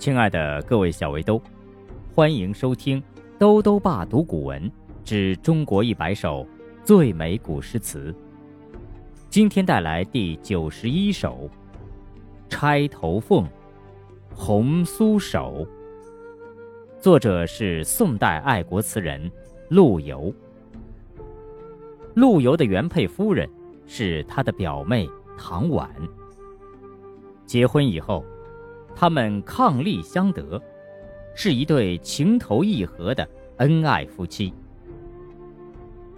[0.00, 1.38] 亲爱的各位小围兜，
[2.14, 2.98] 欢迎收听
[3.38, 4.72] 《兜兜爸读古文
[5.04, 6.46] 之中国一百首
[6.82, 8.10] 最美古诗词》。
[9.28, 11.50] 今天带来第九十一首
[12.48, 13.44] 《钗头凤·
[14.34, 15.66] 红酥手》，
[16.98, 19.30] 作者是宋代爱国词人
[19.68, 20.34] 陆游。
[22.14, 23.46] 陆游的原配夫人
[23.86, 25.06] 是他的表妹
[25.36, 25.90] 唐婉。
[27.44, 28.24] 结婚以后。
[28.94, 30.60] 他们伉俪相得，
[31.34, 33.26] 是一对情投意合的
[33.56, 34.52] 恩爱夫妻。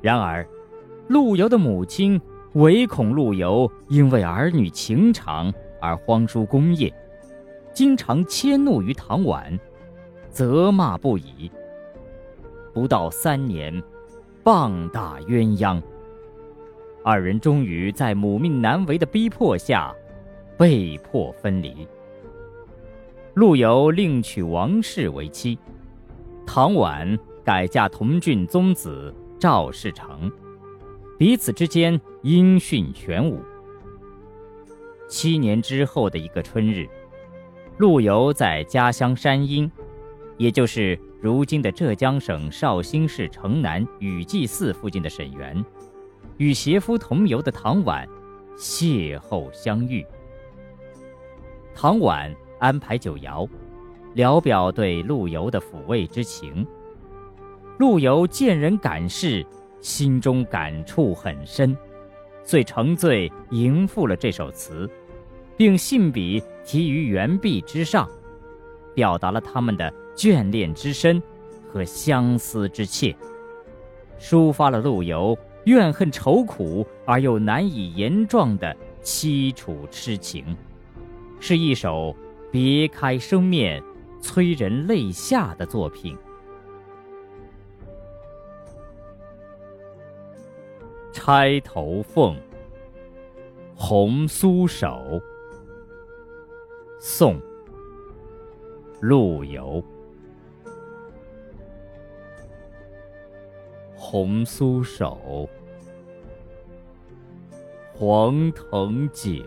[0.00, 0.46] 然而，
[1.08, 2.20] 陆游的母亲
[2.52, 6.92] 唯恐陆游因为儿女情长而荒疏功业，
[7.72, 9.58] 经常迁怒于唐婉，
[10.30, 11.50] 责骂不已。
[12.72, 13.82] 不到三年，
[14.44, 15.82] 棒打鸳鸯，
[17.02, 19.92] 二人终于在母命难违的逼迫下，
[20.56, 21.88] 被迫分离。
[23.38, 25.56] 陆游另娶王氏为妻，
[26.44, 30.28] 唐婉改嫁同郡宗子赵世成，
[31.16, 33.40] 彼此之间音讯全无。
[35.08, 36.88] 七年之后的一个春日，
[37.76, 39.70] 陆游在家乡山阴，
[40.36, 45.64] 也就是如今的浙江省绍兴市城南雨季寺附近的沈园，
[46.38, 48.04] 与携夫同游的唐婉
[48.56, 50.04] 邂逅相遇。
[51.72, 52.34] 唐婉。
[52.58, 53.48] 安排酒肴，
[54.14, 56.66] 聊表对陆游的抚慰之情。
[57.78, 59.46] 陆游见人感事，
[59.80, 61.76] 心中感触很深，
[62.42, 64.90] 遂乘醉吟赋了这首词，
[65.56, 68.08] 并信笔题于原壁之上，
[68.94, 71.22] 表达了他们的眷恋之深
[71.72, 73.14] 和相思之切，
[74.18, 80.56] 抒发了陆游怨恨愁苦而又难以言状的凄楚痴情，
[81.38, 82.16] 是一首。
[82.50, 83.82] 别开生面、
[84.22, 86.16] 催人泪下的作品，
[91.12, 92.34] 《钗头凤·
[93.76, 94.86] 红酥手》
[96.98, 97.38] 宋·
[99.00, 99.84] 陆游。
[103.94, 105.46] 红酥手，
[107.92, 109.44] 黄藤酒。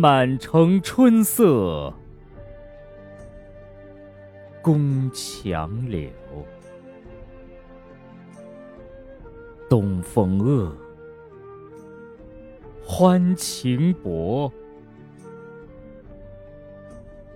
[0.00, 1.92] 满城春色
[4.62, 6.08] 宫墙柳，
[9.68, 10.72] 东风恶，
[12.80, 14.52] 欢情薄。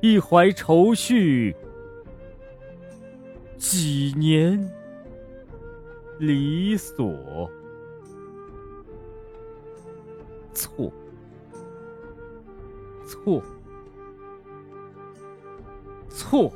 [0.00, 1.54] 一怀愁绪，
[3.58, 4.66] 几年
[6.18, 7.50] 离索。
[10.54, 10.90] 错。
[13.26, 13.42] 错，
[16.08, 16.52] 错。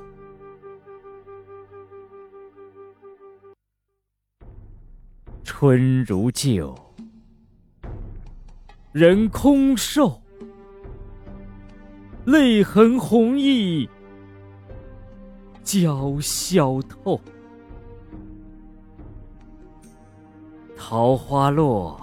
[5.42, 6.72] 春如旧，
[8.92, 10.22] 人空瘦，
[12.26, 13.88] 泪痕红浥
[15.64, 17.20] 鲛绡透。
[20.76, 22.00] 桃花落，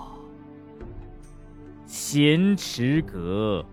[1.86, 3.66] 闲池阁。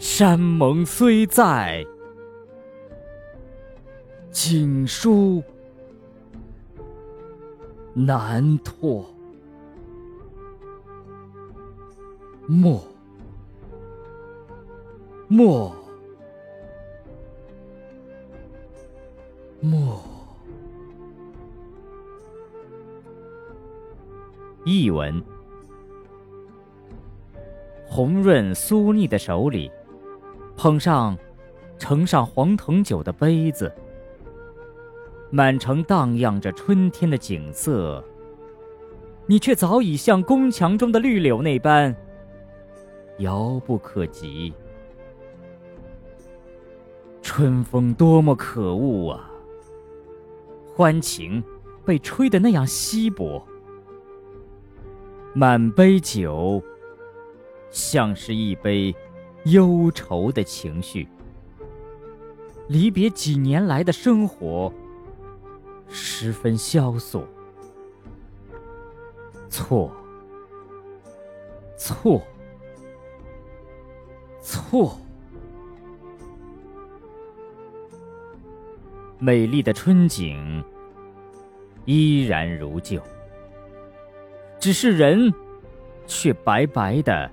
[0.00, 1.84] 山盟虽在，
[4.30, 5.42] 锦书
[7.92, 9.04] 难托。
[12.46, 12.82] 莫，
[15.28, 15.76] 莫，
[19.60, 20.02] 莫。
[24.64, 25.22] 译文：
[27.86, 29.70] 红润酥腻的手里。
[30.62, 31.16] 捧上
[31.78, 33.72] 盛上黄藤酒的杯子，
[35.30, 38.04] 满城荡漾着春天的景色，
[39.24, 41.96] 你却早已像宫墙中的绿柳那般
[43.20, 44.52] 遥不可及。
[47.22, 49.30] 春风多么可恶啊！
[50.76, 51.42] 欢情
[51.86, 53.42] 被吹得那样稀薄，
[55.32, 56.62] 满杯酒
[57.70, 58.94] 像是一杯。
[59.44, 61.08] 忧愁的情绪，
[62.68, 64.72] 离别几年来的生活，
[65.88, 67.26] 十分萧索。
[69.48, 69.90] 错，
[71.76, 72.22] 错，
[74.40, 74.96] 错。
[79.18, 80.64] 美丽的春景
[81.84, 83.02] 依然如旧，
[84.58, 85.32] 只是人
[86.06, 87.30] 却白白的。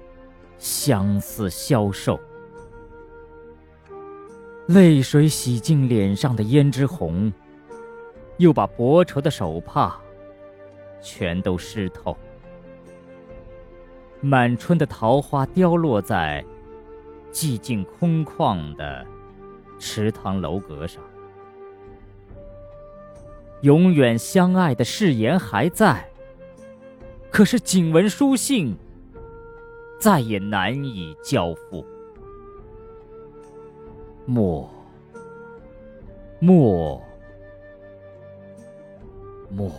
[0.57, 2.19] 相思消瘦。
[4.67, 7.31] 泪水洗净脸上的胭脂红，
[8.37, 9.97] 又把薄绸的手帕
[11.01, 12.17] 全都湿透。
[14.19, 16.43] 满春的桃花凋落在
[17.31, 19.05] 寂静空旷的
[19.79, 21.01] 池塘楼阁上。
[23.61, 26.09] 永远相爱的誓言还在，
[27.31, 28.75] 可是景文书信
[29.99, 31.85] 再也难以交付。
[34.25, 34.69] 莫，
[36.39, 37.01] 莫，
[39.49, 39.71] 莫。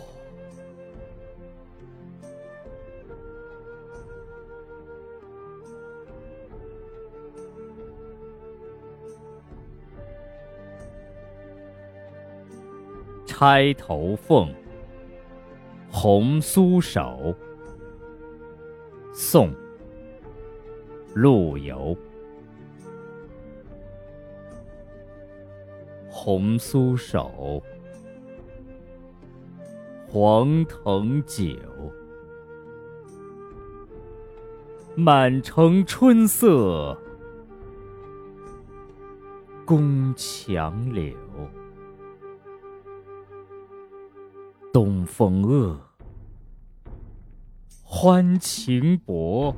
[13.25, 14.53] 钗头凤，
[15.89, 17.33] 红酥手。
[19.13, 19.53] 宋，
[21.13, 21.97] 陆游。
[26.09, 27.63] 红酥手，
[30.07, 31.55] 黄藤酒，
[34.95, 36.97] 满城春色
[39.65, 41.15] 宫墙柳。
[44.73, 45.79] 东风恶，
[47.83, 49.55] 欢情薄。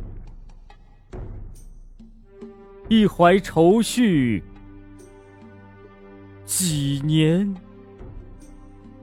[2.92, 4.44] 一怀愁绪，
[6.44, 7.56] 几年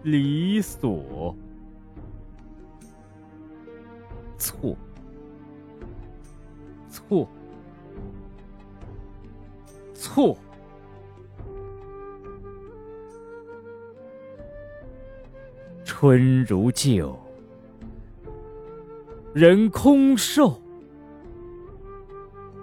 [0.02, 1.34] 离索。
[4.36, 4.76] 错，
[6.90, 7.26] 错，
[9.94, 10.36] 错。
[15.82, 17.18] 春如旧，
[19.32, 20.60] 人空瘦，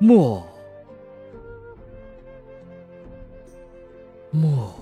[0.00, 0.46] 莫，
[4.30, 4.72] 莫。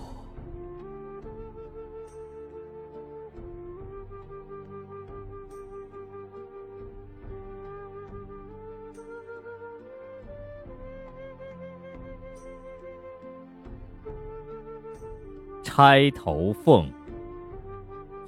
[15.62, 16.92] 钗头凤。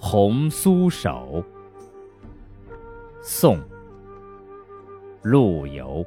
[0.00, 1.44] 红酥手，
[3.20, 3.56] 宋·
[5.23, 6.06] 陆游。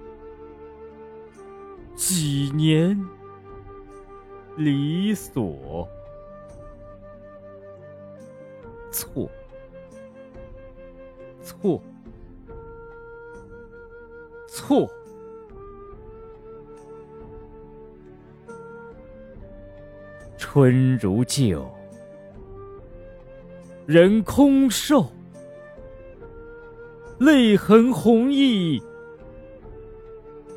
[2.03, 2.99] 几年
[4.57, 5.87] 离索。
[8.91, 9.29] 错，
[11.43, 11.79] 错，
[14.47, 14.91] 错。
[20.39, 21.71] 春如旧，
[23.85, 25.05] 人空瘦，
[27.19, 28.81] 泪痕红浥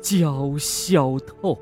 [0.05, 1.59] 鲛绡透。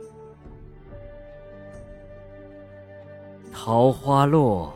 [3.54, 4.74] 桃花落，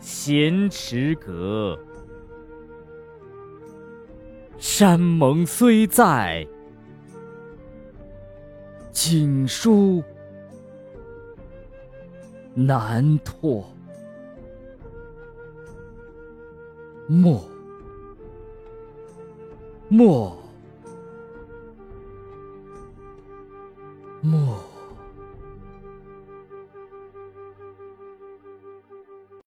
[0.00, 1.78] 闲池阁，
[4.58, 6.44] 山盟虽在，
[8.90, 10.02] 锦书。
[12.54, 13.64] 难托，
[17.06, 17.40] 莫，
[19.88, 20.36] 莫。